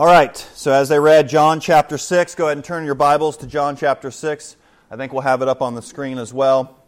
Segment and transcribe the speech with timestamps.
[0.00, 3.36] All right, so as they read John chapter 6, go ahead and turn your Bibles
[3.36, 4.56] to John chapter 6.
[4.90, 6.78] I think we'll have it up on the screen as well.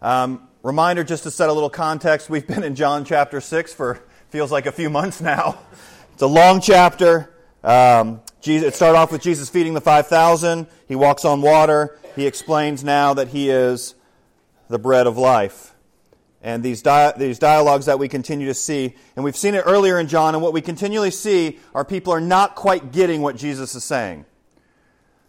[0.00, 4.00] Um, reminder just to set a little context we've been in John chapter 6 for
[4.30, 5.58] feels like a few months now.
[6.12, 7.34] It's a long chapter.
[7.64, 10.68] Um, Jesus, it started off with Jesus feeding the 5,000.
[10.86, 11.98] He walks on water.
[12.14, 13.96] He explains now that he is
[14.68, 15.74] the bread of life
[16.46, 18.94] and these, di- these dialogues that we continue to see.
[19.16, 22.20] And we've seen it earlier in John, and what we continually see are people are
[22.20, 24.24] not quite getting what Jesus is saying.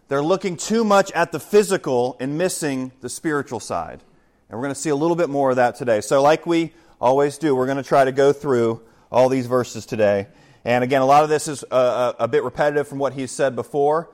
[0.09, 4.03] They're looking too much at the physical and missing the spiritual side.
[4.47, 6.01] And we're going to see a little bit more of that today.
[6.01, 6.71] So, like we
[7.01, 10.27] always do, we're going to try to go through all these verses today.
[10.65, 13.31] And again, a lot of this is a, a, a bit repetitive from what he's
[13.31, 14.11] said before.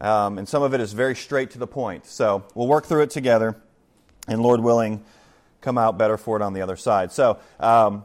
[0.00, 2.06] Um, and some of it is very straight to the point.
[2.06, 3.56] So, we'll work through it together.
[4.28, 5.04] And Lord willing,
[5.64, 7.10] come out better for it on the other side.
[7.10, 8.04] So, um,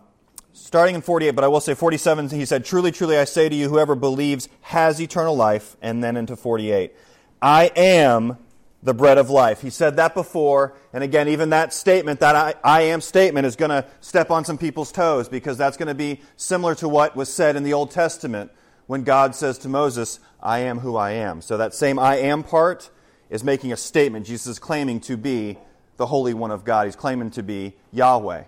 [0.54, 3.56] starting in 48, but I will say 47, he said, Truly, truly, I say to
[3.56, 5.76] you, whoever believes has eternal life.
[5.82, 6.94] And then into 48,
[7.42, 8.38] I am
[8.82, 9.62] the bread of life.
[9.62, 13.58] He said that before, and again, even that statement, that I, I am statement, is
[13.58, 17.16] going to step on some people's toes because that's going to be similar to what
[17.16, 18.52] was said in the Old Testament
[18.88, 21.42] when God says to Moses, I am who I am.
[21.42, 22.90] So that same I am part
[23.30, 24.26] is making a statement.
[24.26, 25.58] Jesus is claiming to be
[26.00, 26.86] the Holy One of God.
[26.86, 28.46] He's claiming to be Yahweh.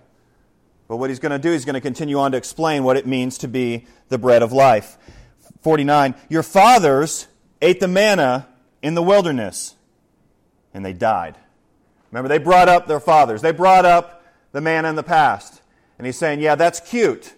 [0.88, 3.05] But what he's going to do, he's going to continue on to explain what it
[3.05, 4.97] means to be the bread of life.
[5.61, 6.16] 49.
[6.29, 7.27] Your fathers
[7.61, 8.47] ate the manna
[8.81, 9.75] in the wilderness,
[10.73, 11.38] and they died.
[12.09, 13.41] Remember, they brought up their fathers.
[13.41, 15.61] They brought up the manna in the past.
[15.97, 17.33] And he's saying, yeah, that's cute.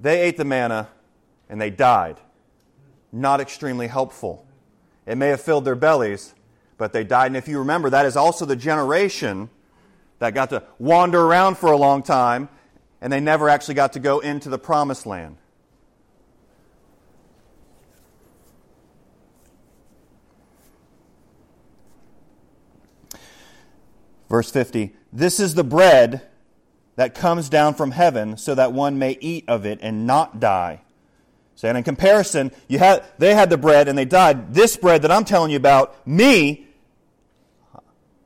[0.00, 0.88] They ate the manna,
[1.48, 2.18] and they died.
[3.12, 4.46] Not extremely helpful.
[5.06, 6.34] It may have filled their bellies,
[6.84, 7.28] but they died.
[7.28, 9.48] And if you remember, that is also the generation
[10.18, 12.50] that got to wander around for a long time,
[13.00, 15.38] and they never actually got to go into the promised land.
[24.28, 26.20] Verse 50 This is the bread
[26.96, 30.82] that comes down from heaven, so that one may eat of it and not die.
[31.54, 34.52] So, and in comparison, you had, they had the bread and they died.
[34.52, 36.66] This bread that I'm telling you about, me,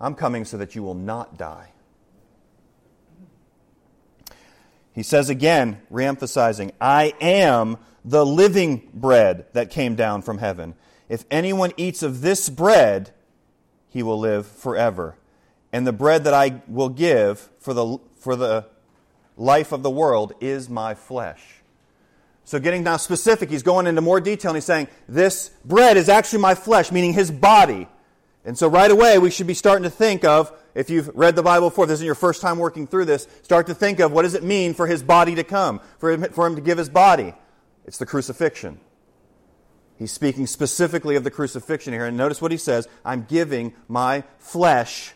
[0.01, 1.73] I'm coming so that you will not die.
[4.93, 10.75] He says again, reemphasizing, I am the living bread that came down from heaven.
[11.09, 13.13] If anyone eats of this bread,
[13.89, 15.17] he will live forever.
[15.73, 18.67] And the bread that I will give for the, for the
[19.37, 21.43] life of the world is my flesh.
[22.45, 26.09] So, getting now specific, he's going into more detail and he's saying, This bread is
[26.09, 27.87] actually my flesh, meaning his body.
[28.49, 31.43] And so, right away, we should be starting to think of, if you've read the
[31.43, 34.11] Bible before, if this is your first time working through this, start to think of
[34.11, 36.79] what does it mean for his body to come, for him, for him to give
[36.79, 37.35] his body?
[37.85, 38.81] It's the crucifixion.
[39.99, 42.07] He's speaking specifically of the crucifixion here.
[42.07, 45.13] And notice what he says I'm giving my flesh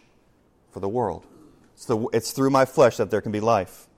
[0.70, 1.24] for the world.
[1.72, 3.88] It's, the, it's through my flesh that there can be life.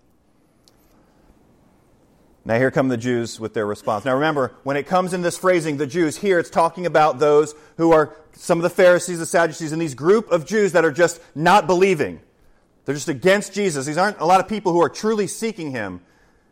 [2.47, 4.05] Now, here come the Jews with their response.
[4.05, 7.55] Now, remember, when it comes in this phrasing, the Jews, here it's talking about those
[7.79, 10.93] who are some of the Pharisees, the Sadducees, and these group of Jews that are
[10.93, 12.21] just not believing.
[12.85, 13.87] They're just against Jesus.
[13.87, 16.03] These aren't a lot of people who are truly seeking him.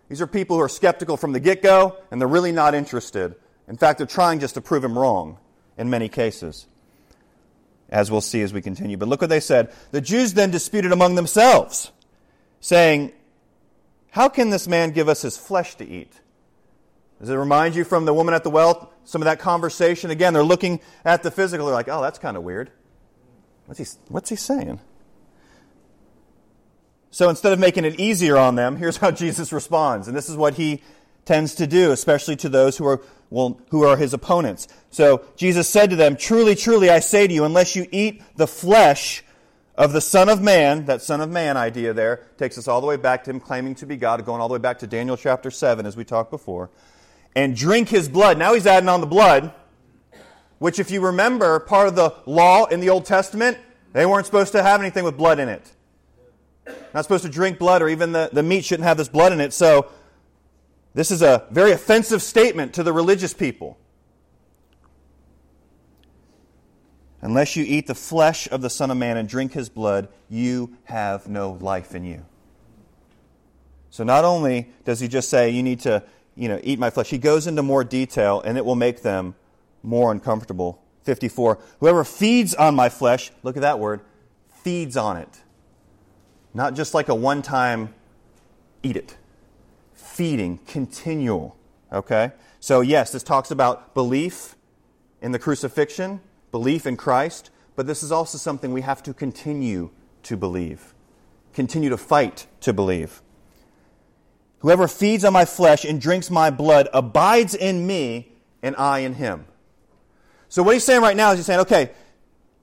[0.08, 3.34] These are people who are skeptical from the get go, and they're really not interested.
[3.68, 5.36] In fact, they're trying just to prove him wrong
[5.76, 6.66] in many cases,
[7.90, 8.96] as we'll see as we continue.
[8.96, 9.72] But look what they said.
[9.90, 11.92] The Jews then disputed among themselves,
[12.60, 13.12] saying,
[14.12, 16.20] how can this man give us his flesh to eat?
[17.18, 20.10] Does it remind you from the woman at the well, some of that conversation?
[20.10, 21.64] Again, they're looking at the physical.
[21.64, 22.70] They're like, oh, that's kind of weird.
[23.64, 24.80] What's he, what's he saying?
[27.10, 30.08] So instead of making it easier on them, here's how Jesus responds.
[30.08, 30.82] And this is what he
[31.24, 33.00] tends to do, especially to those who are,
[33.30, 34.68] well, who are his opponents.
[34.90, 38.46] So Jesus said to them, Truly, truly, I say to you, unless you eat the
[38.46, 39.24] flesh
[39.82, 42.86] of the Son of Man, that Son of Man idea there takes us all the
[42.86, 45.16] way back to him claiming to be God, going all the way back to Daniel
[45.16, 46.70] chapter 7, as we talked before,
[47.34, 48.38] and drink his blood.
[48.38, 49.52] Now he's adding on the blood,
[50.60, 53.58] which, if you remember, part of the law in the Old Testament,
[53.92, 55.72] they weren't supposed to have anything with blood in it.
[56.94, 59.40] Not supposed to drink blood, or even the, the meat shouldn't have this blood in
[59.40, 59.52] it.
[59.52, 59.90] So,
[60.94, 63.78] this is a very offensive statement to the religious people.
[67.22, 70.76] Unless you eat the flesh of the Son of Man and drink his blood, you
[70.84, 72.26] have no life in you.
[73.90, 76.02] So not only does he just say, you need to
[76.34, 79.34] you know, eat my flesh, he goes into more detail and it will make them
[79.82, 80.82] more uncomfortable.
[81.04, 81.58] 54.
[81.80, 84.00] Whoever feeds on my flesh, look at that word,
[84.62, 85.42] feeds on it.
[86.54, 87.94] Not just like a one time
[88.82, 89.16] eat it.
[89.94, 91.56] Feeding, continual.
[91.92, 92.32] Okay?
[92.60, 94.56] So, yes, this talks about belief
[95.20, 96.20] in the crucifixion,
[96.52, 99.90] belief in Christ, but this is also something we have to continue
[100.22, 100.94] to believe,
[101.52, 103.22] continue to fight to believe.
[104.60, 108.32] Whoever feeds on my flesh and drinks my blood abides in me,
[108.62, 109.46] and I in him.
[110.48, 111.90] So, what he's saying right now is he's saying, okay,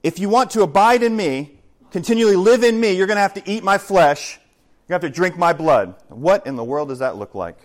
[0.02, 1.58] if you want to abide in me,
[1.90, 4.38] continually live in me, you're going to have to eat my flesh,
[4.88, 5.94] you're going to have to drink my blood.
[6.08, 7.58] What in the world does that look like?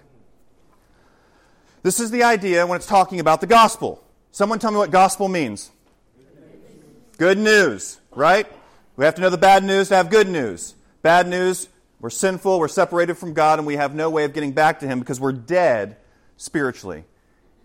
[1.83, 4.03] This is the idea when it's talking about the gospel.
[4.31, 5.71] Someone tell me what gospel means.
[7.17, 8.45] Good news, right?
[8.97, 10.75] We have to know the bad news to have good news.
[11.01, 11.69] Bad news,
[12.01, 14.87] we're sinful, we're separated from God, and we have no way of getting back to
[14.87, 15.95] Him because we're dead
[16.35, 17.05] spiritually.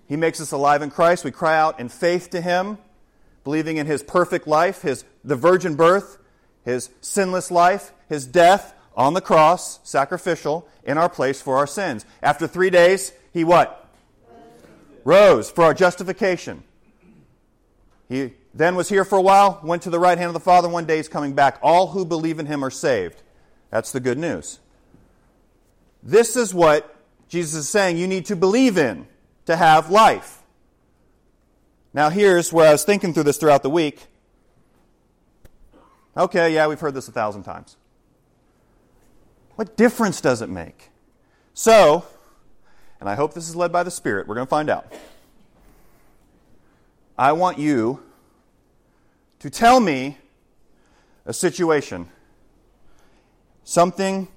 [0.06, 1.24] He makes us alive in Christ.
[1.24, 2.78] We cry out in faith to Him,
[3.42, 6.18] believing in His perfect life, His the virgin birth,
[6.64, 12.04] His sinless life, His death on the cross, sacrificial, in our place for our sins.
[12.22, 13.88] After three days, He what?
[15.02, 16.62] Rose for our justification.
[18.08, 20.68] He then was here for a while, went to the right hand of the Father,
[20.68, 21.58] one day he's coming back.
[21.62, 23.22] All who believe in him are saved.
[23.70, 24.58] That's the good news.
[26.02, 26.96] This is what
[27.28, 29.06] Jesus is saying you need to believe in
[29.46, 30.42] to have life.
[31.92, 34.06] Now, here's where I was thinking through this throughout the week.
[36.16, 37.76] Okay, yeah, we've heard this a thousand times.
[39.54, 40.90] What difference does it make?
[41.54, 42.04] So,
[42.98, 44.92] and I hope this is led by the Spirit, we're going to find out.
[47.18, 48.02] I want you
[49.40, 50.18] to tell me
[51.24, 52.08] a situation,
[53.64, 54.28] something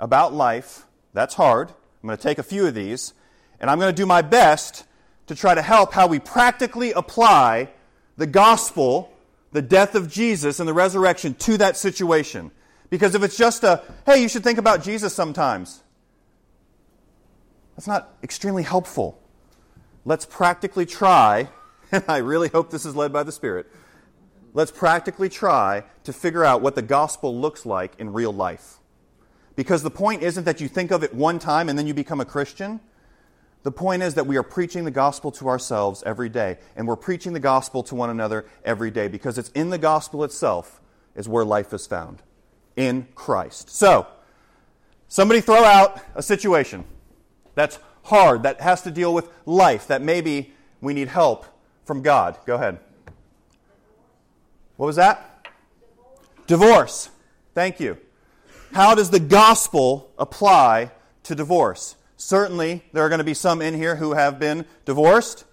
[0.00, 1.68] about life that's hard.
[1.68, 3.12] I'm going to take a few of these,
[3.60, 4.84] and I'm going to do my best
[5.26, 7.70] to try to help how we practically apply
[8.16, 9.12] the gospel,
[9.52, 12.50] the death of Jesus, and the resurrection to that situation.
[12.88, 15.82] Because if it's just a, hey, you should think about Jesus sometimes,
[17.74, 19.20] that's not extremely helpful.
[20.06, 21.50] Let's practically try,
[21.92, 23.66] and I really hope this is led by the Spirit
[24.56, 28.78] let's practically try to figure out what the gospel looks like in real life.
[29.54, 32.22] Because the point isn't that you think of it one time and then you become
[32.22, 32.80] a Christian.
[33.64, 36.96] The point is that we are preaching the gospel to ourselves every day, and we're
[36.96, 40.80] preaching the gospel to one another every day because it's in the gospel itself
[41.14, 42.22] is where life is found
[42.76, 43.68] in Christ.
[43.68, 44.06] So,
[45.06, 46.84] somebody throw out a situation
[47.54, 51.44] that's hard, that has to deal with life, that maybe we need help
[51.84, 52.38] from God.
[52.46, 52.78] Go ahead.
[54.76, 55.48] What was that?
[56.46, 57.10] Divorce.
[57.54, 57.98] Thank you.
[58.72, 60.90] How does the gospel apply
[61.24, 61.96] to divorce?
[62.16, 65.44] Certainly, there are going to be some in here who have been divorced.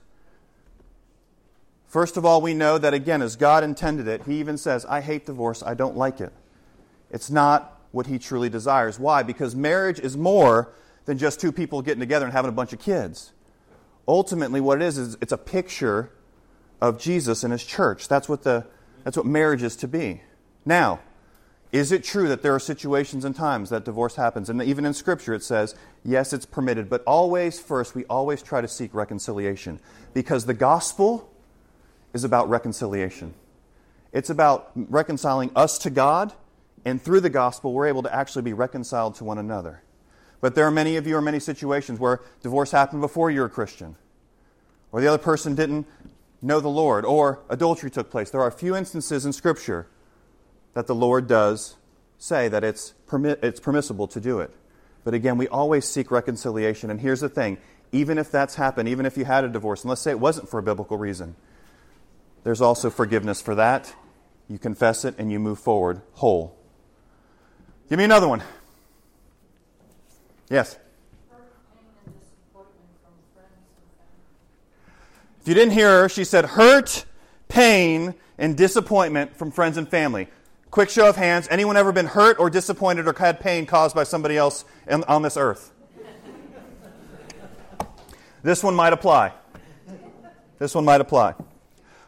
[1.88, 5.02] First of all, we know that, again, as God intended it, He even says, I
[5.02, 6.34] hate divorce, I don't like it.
[7.12, 9.00] It's not what He truly desires.
[9.00, 9.24] Why?
[9.24, 10.74] Because marriage is more
[11.06, 13.32] than just two people getting together and having a bunch of kids.
[14.08, 16.12] Ultimately, what it is, is it's a picture
[16.82, 18.08] of Jesus and His church.
[18.08, 18.66] That's what the
[19.04, 20.22] that's what marriage is to be.
[20.66, 21.00] Now,
[21.72, 24.50] is it true that there are situations and times that divorce happens?
[24.50, 28.62] And even in Scripture it says, yes, it's permitted, but always, first, we always try
[28.62, 29.80] to seek reconciliation
[30.14, 31.34] because the gospel
[32.14, 33.34] is about reconciliation.
[34.12, 36.34] It's about reconciling us to God,
[36.86, 39.82] and through the gospel, we're able to actually be reconciled to one another.
[40.42, 43.50] But there are many of you, or many situations where divorce happened before you're a
[43.50, 43.96] Christian,
[44.92, 45.88] or the other person didn't
[46.44, 48.30] know the Lord, or adultery took place.
[48.30, 49.88] There are a few instances in Scripture
[50.74, 51.78] that the Lord does
[52.18, 54.52] say that it's, permi- it's permissible to do it.
[55.04, 56.90] But again, we always seek reconciliation.
[56.90, 57.58] And here's the thing
[57.92, 60.50] even if that's happened, even if you had a divorce, and let's say it wasn't
[60.50, 61.36] for a biblical reason,
[62.44, 63.94] there's also forgiveness for that.
[64.50, 66.58] You confess it and you move forward whole.
[67.90, 68.44] Give me another one.
[70.50, 70.78] Yes.
[75.44, 77.04] If you didn't hear her, she said hurt,
[77.50, 80.30] pain, and disappointment from friends and family.
[80.72, 81.50] Quick show of hands.
[81.52, 85.36] Anyone ever been hurt or disappointed or had pain caused by somebody else on this
[85.36, 85.74] earth?
[88.42, 89.34] this one might apply.
[90.60, 91.36] This one might apply.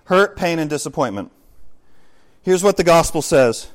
[0.05, 1.29] Hurt, pain, and disappointment.
[2.41, 3.69] Here's what the gospel says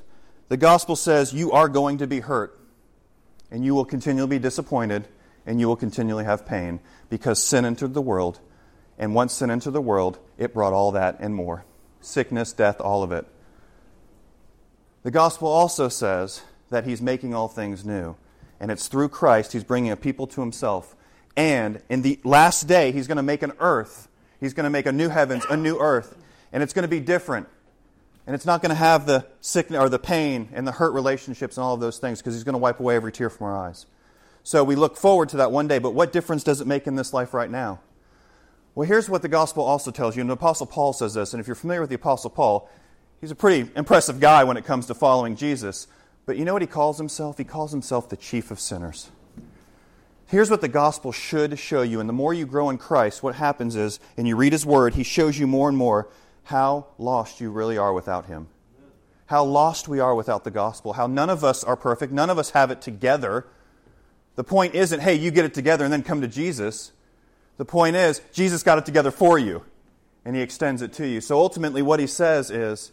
[0.48, 2.58] the gospel says you are going to be hurt,
[3.50, 5.06] and you will continually be disappointed,
[5.44, 8.40] and you will continually have pain because sin entered the world
[9.00, 11.64] and once sin entered the world, it brought all that and more
[12.02, 13.26] sickness, death, all of it.
[15.02, 18.16] The gospel also says that he's making all things new.
[18.58, 20.94] And it's through Christ he's bringing a people to himself.
[21.36, 24.08] And in the last day, he's going to make an earth.
[24.38, 26.16] He's going to make a new heavens, a new earth.
[26.52, 27.48] And it's going to be different.
[28.26, 31.56] And it's not going to have the sickness or the pain and the hurt relationships
[31.56, 33.56] and all of those things because he's going to wipe away every tear from our
[33.56, 33.86] eyes.
[34.42, 35.78] So we look forward to that one day.
[35.78, 37.80] But what difference does it make in this life right now?
[38.74, 41.40] Well, here's what the gospel also tells you, and the Apostle Paul says this, and
[41.40, 42.70] if you're familiar with the Apostle Paul,
[43.20, 45.86] he's a pretty impressive guy when it comes to following Jesus.
[46.24, 47.38] But you know what he calls himself?
[47.38, 49.10] He calls himself the chief of sinners.
[50.26, 51.98] Here's what the gospel should show you.
[51.98, 54.94] And the more you grow in Christ, what happens is, and you read his word,
[54.94, 56.08] he shows you more and more
[56.44, 58.46] how lost you really are without him.
[59.26, 60.92] How lost we are without the gospel.
[60.92, 62.12] How none of us are perfect.
[62.12, 63.46] None of us have it together.
[64.36, 66.92] The point isn't, hey, you get it together and then come to Jesus.
[67.60, 69.62] The point is, Jesus got it together for you,
[70.24, 71.20] and he extends it to you.
[71.20, 72.90] So ultimately, what he says is,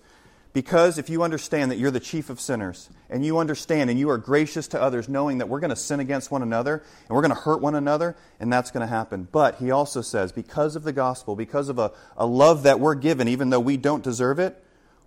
[0.52, 4.10] because if you understand that you're the chief of sinners, and you understand and you
[4.10, 7.22] are gracious to others, knowing that we're going to sin against one another, and we're
[7.22, 9.26] going to hurt one another, and that's going to happen.
[9.32, 12.96] But he also says, because of the gospel, because of a, a love that we're
[12.96, 14.62] given, even though we don't deserve it,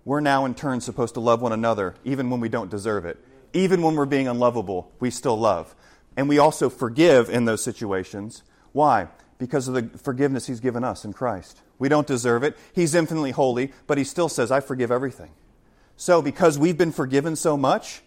[0.05, 3.23] we're now in turn supposed to love one another, even when we don't deserve it.
[3.53, 5.75] Even when we're being unlovable, we still love.
[6.17, 8.41] And we also forgive in those situations.
[8.71, 9.09] Why?
[9.41, 11.61] Because of the forgiveness he's given us in Christ.
[11.79, 12.55] We don't deserve it.
[12.73, 15.31] He's infinitely holy, but he still says, I forgive everything.
[15.97, 18.03] So, because we've been forgiven so much,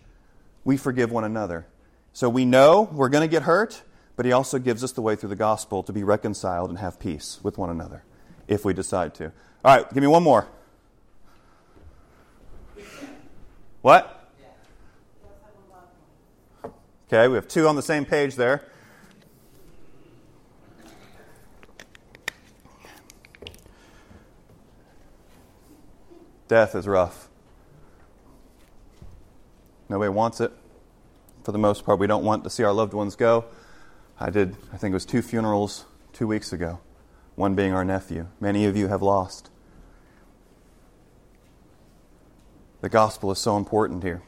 [0.64, 1.66] we forgive one another.
[2.12, 3.82] So, we know we're going to get hurt,
[4.14, 7.00] but He also gives us the way through the gospel to be reconciled and have
[7.00, 8.04] peace with one another
[8.46, 9.32] if we decide to.
[9.64, 10.46] All right, give me one more.
[13.82, 14.30] What?
[17.08, 18.62] Okay, we have two on the same page there.
[26.54, 27.28] Death is rough.
[29.88, 30.52] Nobody wants it.
[31.42, 33.46] For the most part, we don't want to see our loved ones go.
[34.20, 36.78] I did, I think it was two funerals two weeks ago,
[37.34, 38.28] one being our nephew.
[38.38, 39.50] Many of you have lost.
[42.82, 44.22] The gospel is so important here.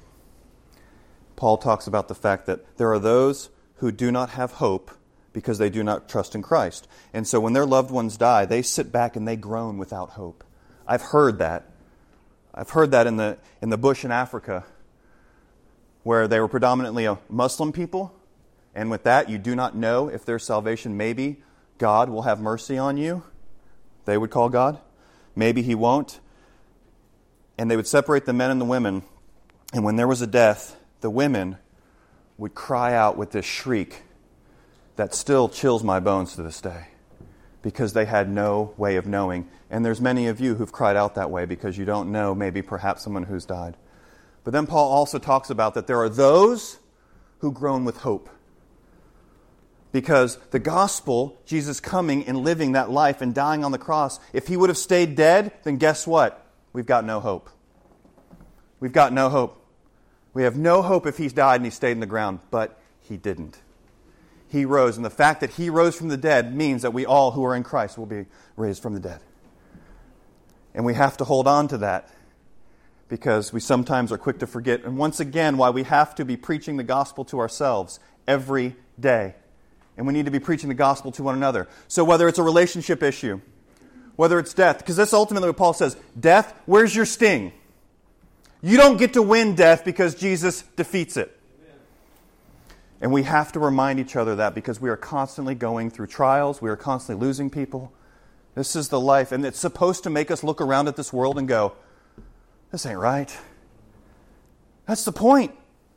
[1.36, 4.90] Paul talks about the fact that there are those who do not have hope
[5.32, 6.88] because they do not trust in Christ.
[7.14, 10.42] And so when their loved ones die, they sit back and they groan without hope.
[10.88, 11.70] I've heard that.
[12.56, 14.64] I've heard that in the, in the bush in Africa
[16.02, 18.14] where they were predominantly a Muslim people,
[18.74, 21.42] and with that, you do not know if their salvation, maybe
[21.78, 23.24] God will have mercy on you.
[24.04, 24.78] They would call God.
[25.34, 26.20] Maybe He won't.
[27.58, 29.02] And they would separate the men and the women.
[29.72, 31.56] And when there was a death, the women
[32.38, 34.02] would cry out with this shriek
[34.94, 36.86] that still chills my bones to this day
[37.66, 39.48] because they had no way of knowing.
[39.70, 42.62] And there's many of you who've cried out that way because you don't know maybe
[42.62, 43.76] perhaps someone who's died.
[44.44, 46.78] But then Paul also talks about that there are those
[47.38, 48.30] who groan with hope.
[49.90, 54.46] Because the gospel, Jesus coming and living that life and dying on the cross, if
[54.46, 56.46] he would have stayed dead, then guess what?
[56.72, 57.50] We've got no hope.
[58.78, 59.60] We've got no hope.
[60.34, 63.16] We have no hope if he's died and he stayed in the ground, but he
[63.16, 63.58] didn't.
[64.48, 67.32] He rose, and the fact that he rose from the dead means that we all
[67.32, 68.26] who are in Christ will be
[68.56, 69.20] raised from the dead.
[70.74, 72.10] And we have to hold on to that
[73.08, 74.84] because we sometimes are quick to forget.
[74.84, 79.34] And once again, why we have to be preaching the gospel to ourselves every day.
[79.96, 81.68] And we need to be preaching the gospel to one another.
[81.88, 83.40] So whether it's a relationship issue,
[84.16, 87.52] whether it's death, because that's ultimately what Paul says death, where's your sting?
[88.62, 91.35] You don't get to win death because Jesus defeats it.
[93.00, 96.62] And we have to remind each other that because we are constantly going through trials,
[96.62, 97.92] we are constantly losing people.
[98.54, 101.38] This is the life, and it's supposed to make us look around at this world
[101.38, 101.74] and go,
[102.72, 103.36] this ain't right.
[104.86, 105.52] That's the point.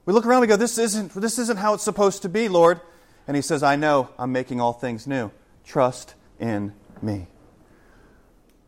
[0.06, 2.82] We look around we go, this isn't, this isn't how it's supposed to be, Lord.
[3.28, 5.32] And he says, I know I'm making all things new.
[5.64, 7.28] Trust in me.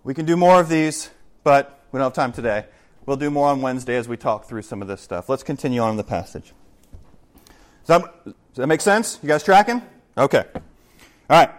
[0.03, 1.09] We can do more of these,
[1.43, 2.65] but we don't have time today.
[3.05, 5.27] We'll do more on Wednesday as we talk through some of this stuff.
[5.27, 6.53] Let's continue on in the passage.
[7.85, 9.19] Does that, does that make sense?
[9.21, 9.81] You guys tracking?
[10.17, 10.43] Okay.
[10.55, 10.61] All
[11.29, 11.49] right.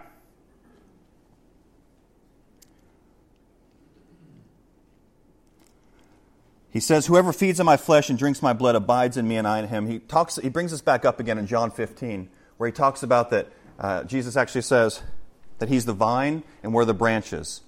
[6.73, 9.47] He says, Whoever feeds on my flesh and drinks my blood abides in me and
[9.47, 9.87] I in him.
[9.87, 13.29] He, talks, he brings us back up again in John 15, where he talks about
[13.29, 13.47] that
[13.79, 15.01] uh, Jesus actually says
[15.59, 17.61] that he's the vine and we're the branches.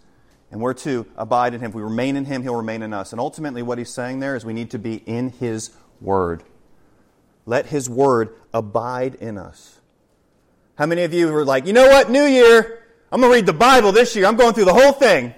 [0.50, 1.69] And we're to abide in him.
[1.69, 3.12] If we remain in him, he'll remain in us.
[3.12, 6.43] And ultimately, what he's saying there is we need to be in his word.
[7.45, 9.79] Let his word abide in us.
[10.75, 13.45] How many of you are like, you know what, New Year, I'm going to read
[13.45, 14.25] the Bible this year.
[14.25, 15.33] I'm going through the whole thing.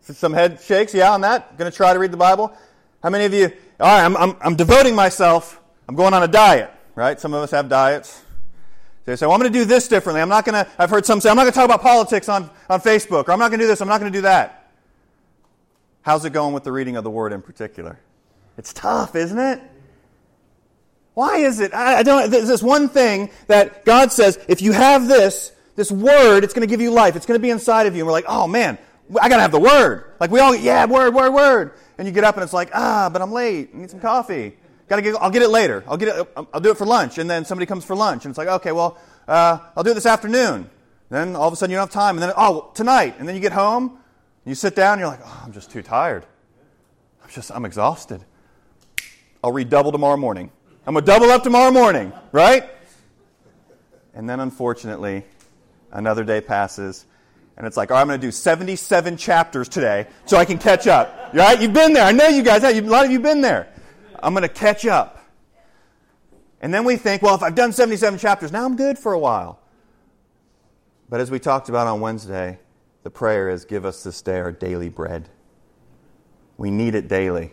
[0.00, 1.56] Some head shakes, yeah, on that.
[1.56, 2.52] Going to try to read the Bible.
[3.02, 6.28] How many of you, all right, I'm, I'm, I'm devoting myself, I'm going on a
[6.28, 7.20] diet, right?
[7.20, 8.22] Some of us have diets.
[9.04, 10.20] They say, well, I'm going to do this differently.
[10.20, 12.28] I'm not going to, I've heard some say, I'm not going to talk about politics
[12.28, 14.22] on, on Facebook, or I'm not going to do this, I'm not going to do
[14.22, 14.72] that.
[16.02, 17.98] How's it going with the reading of the Word in particular?
[18.56, 19.60] It's tough, isn't it?
[21.20, 21.74] Why is it?
[21.74, 26.44] I, don't, there's this one thing that God says, if you have this, this word,
[26.44, 27.14] it's going to give you life.
[27.14, 28.00] It's going to be inside of you.
[28.00, 28.78] And we're like, oh man,
[29.20, 30.14] I got to have the word.
[30.18, 31.72] Like we all, yeah, word, word, word.
[31.98, 33.68] And you get up and it's like, ah, but I'm late.
[33.74, 34.56] I need some coffee.
[34.88, 35.84] Gotta get, I'll get it later.
[35.86, 37.18] I'll get it, I'll do it for lunch.
[37.18, 38.96] And then somebody comes for lunch and it's like, okay, well,
[39.28, 40.70] uh, I'll do it this afternoon.
[41.10, 42.16] Then all of a sudden you don't have time.
[42.16, 43.16] And then, oh, tonight.
[43.18, 45.70] And then you get home, and you sit down, and you're like, oh, I'm just
[45.70, 46.24] too tired.
[47.22, 48.24] I'm just, I'm exhausted.
[49.44, 50.50] I'll read double tomorrow morning.
[50.86, 52.68] I'm going to double up tomorrow morning, right?
[54.14, 55.24] And then unfortunately,
[55.92, 57.04] another day passes,
[57.56, 60.86] and it's like, oh, I'm going to do 77 chapters today so I can catch
[60.86, 61.30] up.
[61.34, 61.60] Right?
[61.60, 62.04] You've been there.
[62.04, 62.74] I know you guys have.
[62.74, 63.68] A lot of you have been there.
[64.22, 65.18] I'm going to catch up.
[66.62, 69.18] And then we think, well, if I've done 77 chapters, now I'm good for a
[69.18, 69.60] while.
[71.08, 72.58] But as we talked about on Wednesday,
[73.02, 75.28] the prayer is give us this day our daily bread.
[76.56, 77.52] We need it daily.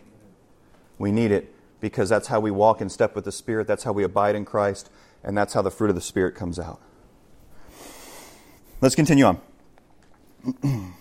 [0.98, 3.92] We need it because that's how we walk in step with the Spirit, that's how
[3.92, 4.90] we abide in Christ,
[5.22, 6.80] and that's how the fruit of the Spirit comes out.
[8.80, 9.40] Let's continue on.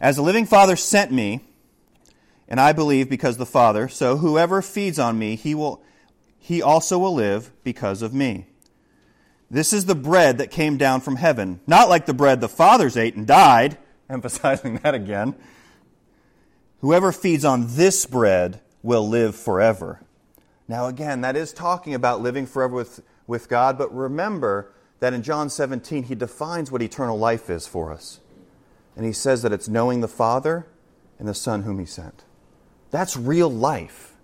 [0.00, 1.40] As the living Father sent me,
[2.48, 5.82] and I believe because the Father, so whoever feeds on me, he will
[6.38, 8.46] he also will live because of me.
[9.48, 12.96] This is the bread that came down from heaven, not like the bread the fathers
[12.96, 13.78] ate and died,
[14.10, 15.36] emphasizing that again.
[16.80, 20.00] Whoever feeds on this bread will live forever.
[20.68, 25.22] Now, again, that is talking about living forever with, with God, but remember that in
[25.22, 28.20] John 17, he defines what eternal life is for us.
[28.96, 30.66] And he says that it's knowing the Father
[31.18, 32.24] and the Son whom he sent.
[32.90, 34.14] That's real life.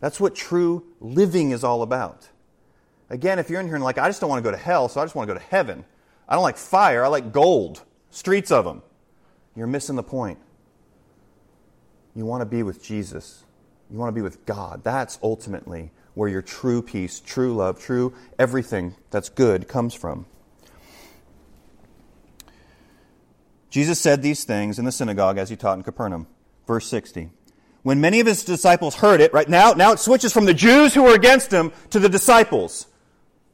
[0.00, 2.28] That's what true living is all about.
[3.10, 4.88] Again, if you're in here and like, I just don't want to go to hell,
[4.88, 5.84] so I just want to go to heaven.
[6.28, 8.82] I don't like fire, I like gold, streets of them.
[9.56, 10.38] You're missing the point.
[12.14, 13.44] You want to be with Jesus.
[13.90, 14.82] You want to be with God.
[14.84, 20.26] That's ultimately where your true peace, true love, true everything that's good comes from.
[23.70, 26.26] Jesus said these things in the synagogue as he taught in Capernaum.
[26.66, 27.30] Verse 60
[27.82, 30.92] when many of his disciples heard it, right now, now it switches from the Jews
[30.92, 32.86] who were against him to the disciples.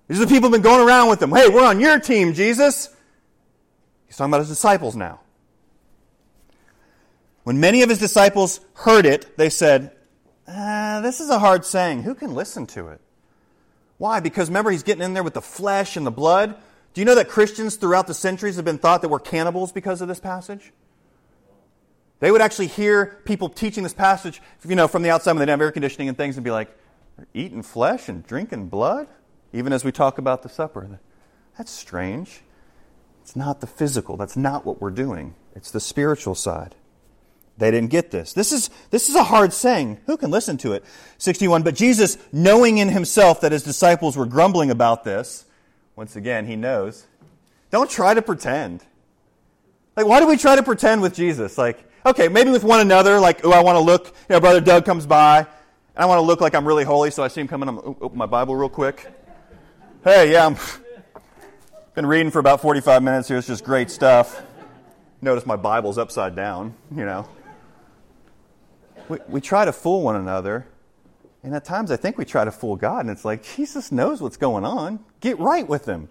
[0.09, 1.31] These are the people who've been going around with him.
[1.31, 2.89] Hey, we're on your team, Jesus.
[4.07, 5.21] He's talking about his disciples now.
[7.45, 9.93] When many of his disciples heard it, they said,
[10.49, 12.03] ah, This is a hard saying.
[12.03, 13.01] Who can listen to it?
[13.99, 14.21] Why?
[14.21, 16.57] Because remember, he's getting in there with the flesh and the blood.
[16.93, 20.01] Do you know that Christians throughout the centuries have been thought that we're cannibals because
[20.01, 20.73] of this passage?
[22.21, 25.43] They would actually hear people teaching this passage, you know, from the outside when they
[25.47, 26.75] didn't have air conditioning and things and be like,
[27.33, 29.09] eating flesh and drinking blood?
[29.53, 31.01] Even as we talk about the supper.
[31.57, 32.41] That's strange.
[33.23, 34.17] It's not the physical.
[34.17, 35.35] That's not what we're doing.
[35.55, 36.75] It's the spiritual side.
[37.57, 38.33] They didn't get this.
[38.33, 39.99] This is, this is a hard saying.
[40.07, 40.85] Who can listen to it?
[41.19, 41.63] 61.
[41.63, 45.45] But Jesus, knowing in himself that his disciples were grumbling about this,
[45.95, 47.07] once again, he knows.
[47.71, 48.83] Don't try to pretend.
[49.97, 51.57] Like, why do we try to pretend with Jesus?
[51.57, 54.61] Like, okay, maybe with one another, like, oh, I want to look, you know, Brother
[54.61, 55.47] Doug comes by, and
[55.97, 58.19] I want to look like I'm really holy, so I see him coming, I'm open
[58.19, 59.07] my Bible real quick.
[60.03, 60.57] Hey, yeah, I'm
[61.95, 63.39] been reading for about 45 minutes here.
[63.39, 64.43] It's just great stuff.
[65.23, 67.29] Notice my Bible's upside down, you know.
[69.09, 70.67] We, we try to fool one another,
[71.43, 74.23] and at times I think we try to fool God, and it's like, Jesus knows
[74.23, 75.01] what's going on.
[75.21, 76.09] Get right with him.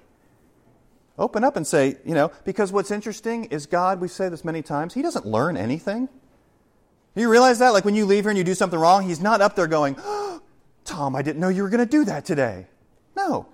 [1.17, 4.61] Open up and say, you know, because what's interesting is God, we say this many
[4.61, 6.09] times, He doesn't learn anything.
[7.15, 7.69] Do you realize that?
[7.69, 9.95] Like when you leave here and you do something wrong, He's not up there going,
[9.99, 10.41] oh,
[10.85, 12.67] Tom, I didn't know you were going to do that today.
[13.15, 13.47] No.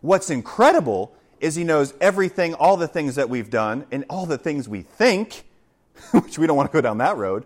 [0.00, 4.38] What's incredible is He knows everything, all the things that we've done, and all the
[4.38, 5.44] things we think,
[6.12, 7.44] which we don't want to go down that road.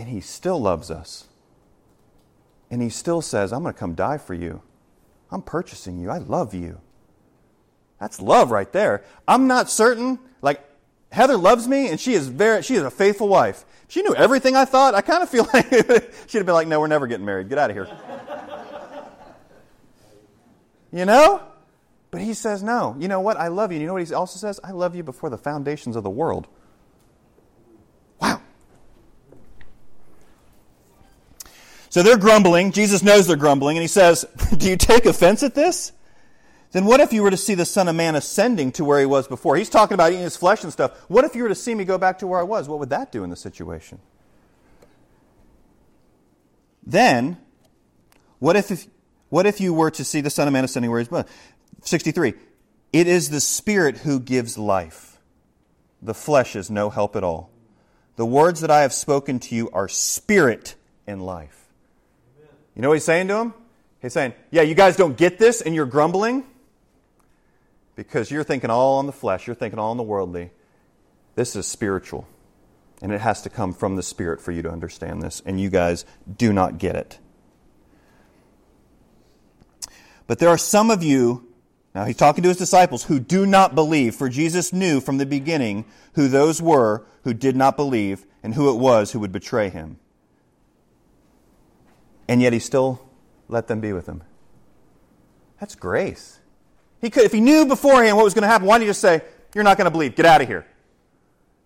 [0.00, 1.26] And He still loves us.
[2.70, 4.62] And He still says, I'm going to come die for you.
[5.30, 6.08] I'm purchasing you.
[6.08, 6.80] I love you.
[8.00, 9.04] That's love right there.
[9.28, 10.18] I'm not certain.
[10.40, 10.66] Like,
[11.12, 13.66] Heather loves me, and she is very, she is a faithful wife.
[13.88, 15.68] She knew everything I thought, I kind of feel like
[16.26, 17.50] she'd have been like, no, we're never getting married.
[17.50, 17.88] Get out of here.
[20.90, 21.42] you know?
[22.10, 22.96] But he says, no.
[22.98, 23.36] You know what?
[23.36, 23.76] I love you.
[23.76, 24.60] And you know what he also says?
[24.64, 26.48] I love you before the foundations of the world.
[31.90, 32.72] So they're grumbling.
[32.72, 34.24] Jesus knows they're grumbling, and he says,
[34.56, 35.92] Do you take offense at this?
[36.72, 39.06] then what if you were to see the Son of Man ascending to where he
[39.06, 39.56] was before?
[39.56, 40.96] He's talking about eating his flesh and stuff.
[41.08, 42.68] What if you were to see me go back to where I was?
[42.68, 43.98] What would that do in the situation?
[46.86, 47.38] Then,
[48.38, 48.86] what if, if
[49.28, 51.24] what if you were to see the Son of Man ascending where he was?
[51.82, 52.34] 63.
[52.92, 55.18] It is the Spirit who gives life.
[56.00, 57.50] The flesh is no help at all.
[58.16, 60.74] The words that I have spoken to you are spirit
[61.06, 61.59] and life.
[62.80, 63.54] You know what he's saying to him?
[64.00, 66.46] He's saying, Yeah, you guys don't get this and you're grumbling
[67.94, 70.50] because you're thinking all on the flesh, you're thinking all on the worldly.
[71.34, 72.26] This is spiritual.
[73.02, 75.42] And it has to come from the Spirit for you to understand this.
[75.44, 76.06] And you guys
[76.38, 77.18] do not get it.
[80.26, 81.52] But there are some of you,
[81.94, 85.26] now he's talking to his disciples, who do not believe, for Jesus knew from the
[85.26, 89.68] beginning who those were who did not believe and who it was who would betray
[89.68, 89.98] him.
[92.30, 93.04] And yet he still
[93.48, 94.22] let them be with him.
[95.58, 96.38] That's grace.
[97.00, 99.00] He could, if he knew beforehand what was going to happen, why didn't he just
[99.00, 100.64] say, You're not going to believe, get out of here?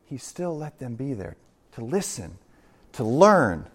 [0.06, 1.36] He still let them be there
[1.72, 2.38] to listen,
[2.92, 3.66] to learn.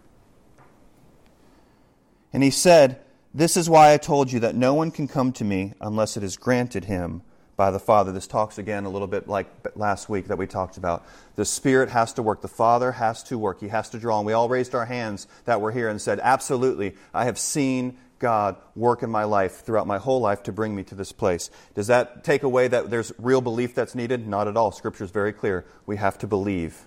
[2.34, 3.00] And he said,
[3.36, 6.24] This is why I told you that no one can come to me unless it
[6.24, 7.22] is granted him
[7.60, 8.14] by the Father.
[8.14, 11.06] This talks again a little bit like last week that we talked about.
[11.36, 12.40] The Spirit has to work.
[12.42, 13.60] The Father has to work.
[13.60, 14.20] He has to draw.
[14.20, 17.98] And we all raised our hands that were here and said, Absolutely, I have seen
[18.18, 21.52] God work in my life throughout my whole life to bring me to this place.
[21.76, 24.26] Does that take away that there's real belief that's needed?
[24.26, 24.72] Not at all.
[24.72, 25.66] Scripture is very clear.
[25.86, 26.86] We have to believe.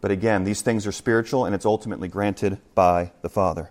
[0.00, 3.70] But again, these things are spiritual and it's ultimately granted by the Father.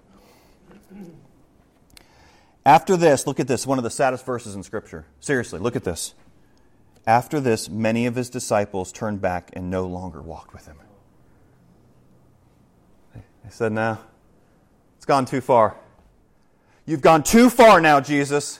[2.65, 5.05] After this, look at this, one of the saddest verses in Scripture.
[5.19, 6.15] Seriously, look at this.
[7.05, 10.77] After this, many of his disciples turned back and no longer walked with him.
[13.13, 13.99] They said, No,
[14.97, 15.75] it's gone too far.
[16.87, 18.59] You've gone too far now, Jesus.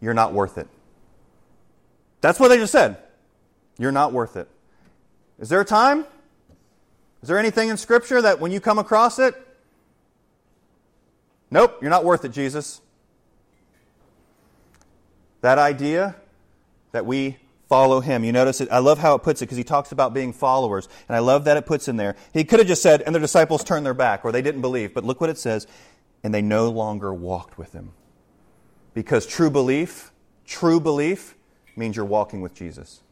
[0.00, 0.68] You're not worth it.
[2.20, 2.98] That's what they just said.
[3.78, 4.48] You're not worth it.
[5.40, 6.04] Is there a time?
[7.22, 9.34] Is there anything in Scripture that when you come across it,
[11.54, 12.82] nope, you're not worth it, Jesus?
[15.40, 16.16] That idea
[16.92, 17.38] that we
[17.68, 18.24] follow him.
[18.24, 18.68] You notice it.
[18.70, 20.88] I love how it puts it because he talks about being followers.
[21.08, 22.16] And I love that it puts in there.
[22.32, 24.92] He could have just said, and the disciples turned their back or they didn't believe.
[24.92, 25.66] But look what it says
[26.22, 27.92] and they no longer walked with him.
[28.94, 30.12] Because true belief,
[30.46, 31.34] true belief
[31.76, 33.02] means you're walking with Jesus.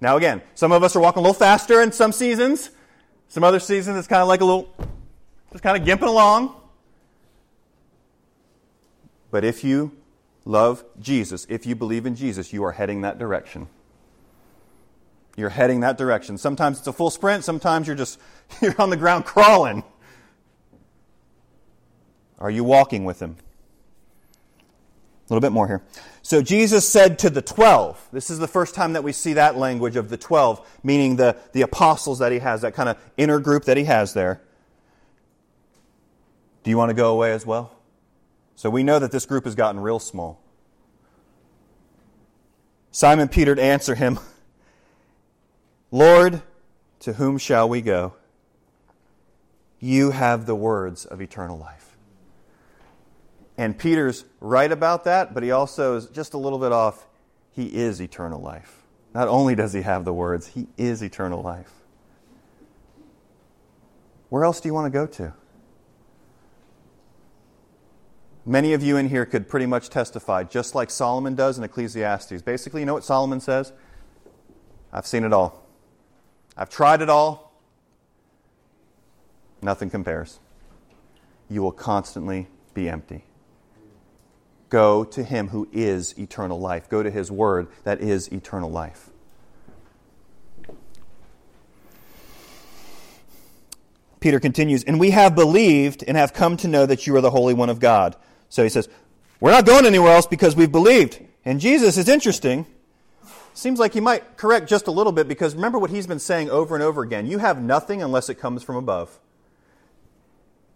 [0.00, 2.70] Now, again, some of us are walking a little faster in some seasons.
[3.28, 4.74] Some other seasons, it's kind of like a little,
[5.52, 6.54] just kind of gimping along.
[9.30, 9.96] But if you
[10.44, 13.68] love Jesus, if you believe in Jesus, you are heading that direction.
[15.36, 16.38] You're heading that direction.
[16.38, 18.18] Sometimes it's a full sprint, sometimes you're just
[18.62, 19.84] you're on the ground crawling.
[22.38, 23.36] Are you walking with him?
[25.28, 25.82] A little bit more here.
[26.22, 29.56] So Jesus said to the twelve, this is the first time that we see that
[29.56, 33.40] language of the twelve, meaning the, the apostles that he has, that kind of inner
[33.40, 34.40] group that he has there.
[36.62, 37.75] Do you want to go away as well?
[38.56, 40.40] So we know that this group has gotten real small.
[42.90, 44.18] Simon Peter to answer him,
[45.90, 46.42] Lord,
[47.00, 48.14] to whom shall we go?
[49.78, 51.96] You have the words of eternal life.
[53.58, 57.06] And Peter's right about that, but he also is just a little bit off.
[57.52, 58.82] He is eternal life.
[59.14, 61.72] Not only does he have the words, he is eternal life.
[64.30, 65.34] Where else do you want to go to?
[68.48, 72.42] Many of you in here could pretty much testify, just like Solomon does in Ecclesiastes.
[72.42, 73.72] Basically, you know what Solomon says?
[74.92, 75.66] I've seen it all.
[76.56, 77.52] I've tried it all.
[79.60, 80.38] Nothing compares.
[81.50, 83.24] You will constantly be empty.
[84.68, 86.88] Go to him who is eternal life.
[86.88, 89.10] Go to his word that is eternal life.
[94.20, 97.30] Peter continues, and we have believed and have come to know that you are the
[97.30, 98.16] Holy One of God.
[98.48, 98.88] So he says,
[99.40, 101.20] We're not going anywhere else because we've believed.
[101.44, 102.66] And Jesus is interesting.
[103.54, 106.50] Seems like he might correct just a little bit because remember what he's been saying
[106.50, 107.26] over and over again.
[107.26, 109.18] You have nothing unless it comes from above.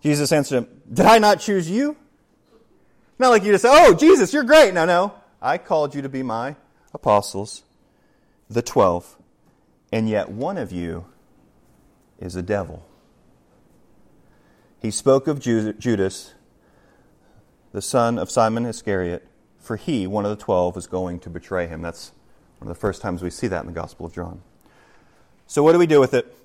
[0.03, 1.97] Jesus answered him, Did I not choose you?
[3.19, 4.73] Not like you just say, oh, Jesus, you're great.
[4.73, 5.13] No, no.
[5.43, 6.57] I called you to be my
[6.95, 7.63] apostles,
[8.49, 9.17] the twelve,
[9.93, 11.05] and yet one of you
[12.19, 12.87] is a devil.
[14.81, 16.33] He spoke of Judas,
[17.73, 19.27] the son of Simon Iscariot,
[19.59, 21.83] for he, one of the twelve, was going to betray him.
[21.83, 22.13] That's
[22.59, 24.43] one of the first times we see that in the Gospel of John.
[25.47, 26.37] So, what do we do with it?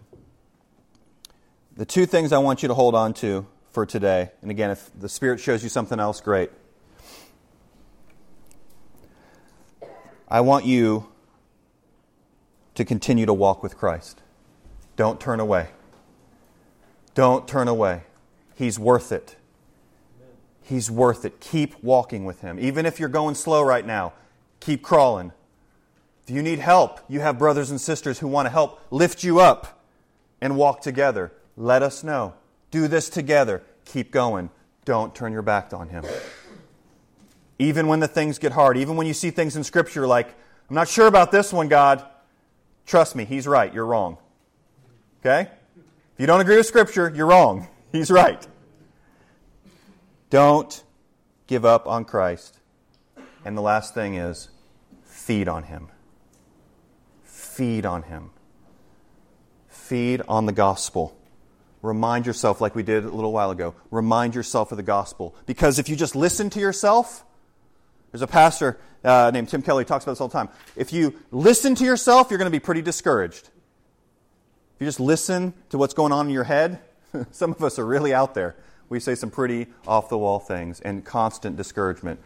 [1.76, 4.90] The two things I want you to hold on to for today, and again, if
[4.98, 6.52] the Spirit shows you something else, great.
[10.28, 11.08] I want you
[12.76, 14.22] to continue to walk with Christ.
[14.96, 15.70] Don't turn away.
[17.14, 18.04] Don't turn away.
[18.56, 19.36] He's worth it.
[20.66, 21.40] He's worth it.
[21.40, 22.60] Keep walking with Him.
[22.60, 24.14] Even if you're going slow right now,
[24.60, 25.32] keep crawling.
[26.24, 29.40] If you need help, you have brothers and sisters who want to help lift you
[29.40, 29.84] up
[30.42, 31.32] and walk together.
[31.56, 32.34] Let us know.
[32.72, 33.62] Do this together.
[33.86, 34.50] Keep going.
[34.86, 36.04] Don't turn your back on Him.
[37.60, 40.30] Even when the things get hard, even when you see things in Scripture like,
[40.68, 42.04] I'm not sure about this one, God,
[42.88, 44.18] trust me, He's right, you're wrong.
[45.22, 45.42] Okay?
[45.76, 47.68] If you don't agree with Scripture, you're wrong.
[47.92, 48.48] He's right.
[50.36, 50.84] Don't
[51.48, 52.60] give up on Christ.
[53.46, 54.50] And the last thing is
[55.06, 55.88] feed on Him.
[57.24, 58.32] Feed on Him.
[59.70, 61.18] Feed on the gospel.
[61.82, 65.34] Remind yourself, like we did a little while ago, remind yourself of the gospel.
[65.46, 67.24] Because if you just listen to yourself,
[68.12, 70.50] there's a pastor uh, named Tim Keller talks about this all the time.
[70.76, 73.48] If you listen to yourself, you're going to be pretty discouraged.
[74.76, 76.82] If you just listen to what's going on in your head,
[77.32, 78.58] some of us are really out there.
[78.90, 82.20] We say some pretty off the wall things and constant discouragement.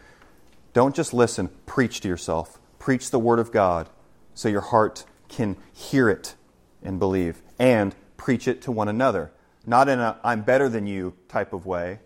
[0.72, 2.60] Don't just listen, preach to yourself.
[2.78, 3.88] Preach the Word of God
[4.34, 6.34] so your heart can hear it
[6.82, 7.42] and believe.
[7.58, 9.32] And preach it to one another.
[9.66, 12.00] Not in a I'm better than you type of way,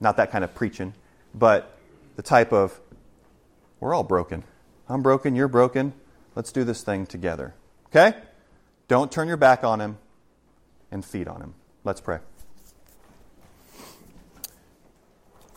[0.00, 0.94] not that kind of preaching,
[1.34, 1.76] but
[2.16, 2.80] the type of
[3.80, 4.44] we're all broken.
[4.88, 5.94] I'm broken, you're broken.
[6.34, 7.54] Let's do this thing together.
[7.86, 8.16] Okay?
[8.88, 9.98] Don't turn your back on him
[10.90, 11.54] and feed on him.
[11.84, 12.18] Let's pray.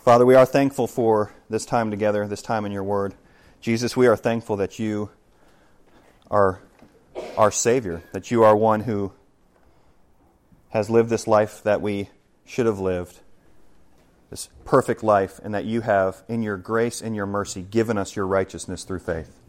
[0.04, 3.16] Father, we are thankful for this time together, this time in your word.
[3.62, 5.10] Jesus, we are thankful that you
[6.30, 6.60] are
[7.38, 9.14] our Savior, that you are one who
[10.72, 12.10] has lived this life that we
[12.44, 13.22] should have lived,
[14.30, 18.14] this perfect life, and that you have, in your grace and your mercy, given us
[18.14, 19.40] your righteousness through faith.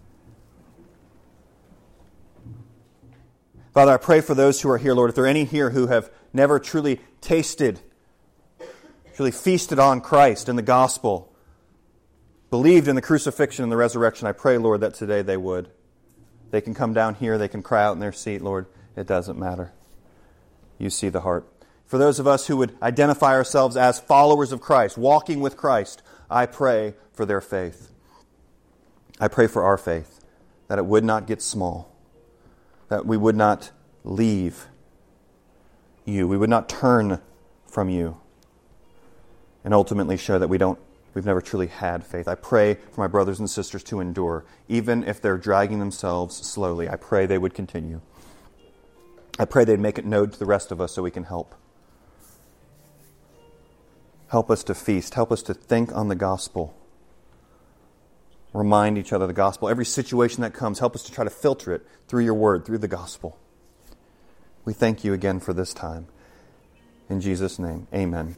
[3.73, 5.89] Father, I pray for those who are here, Lord, if there are any here who
[5.89, 7.81] have never truly tasted,
[9.15, 11.33] truly feasted on Christ and the gospel,
[12.51, 15.71] believed in the crucifixion and the resurrection, I pray, Lord, that today they would.
[16.51, 18.67] They can come down here, they can cry out in their seat, Lord.
[18.97, 19.73] It doesn't matter.
[20.79, 21.49] You see the heart.
[21.87, 26.03] For those of us who would identify ourselves as followers of Christ, walking with Christ,
[26.31, 27.93] I pray for their faith.
[29.21, 30.25] I pray for our faith,
[30.69, 31.95] that it would not get small,
[32.89, 33.71] that we would not
[34.03, 34.67] leave
[36.05, 37.21] you, we would not turn
[37.67, 38.21] from you,
[39.65, 40.79] and ultimately show that we don't
[41.15, 42.29] we've never truly had faith.
[42.29, 46.89] I pray for my brothers and sisters to endure, even if they're dragging themselves slowly.
[46.89, 48.01] I pray they would continue.
[49.39, 51.55] I pray they'd make it known to the rest of us so we can help.
[54.29, 55.15] Help us to feast.
[55.15, 56.77] Help us to think on the gospel.
[58.53, 59.69] Remind each other the gospel.
[59.69, 62.79] Every situation that comes, help us to try to filter it through your word, through
[62.79, 63.39] the gospel.
[64.65, 66.07] We thank you again for this time.
[67.11, 68.37] In Jesus' name, amen.